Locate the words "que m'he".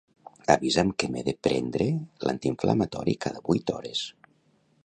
1.03-1.23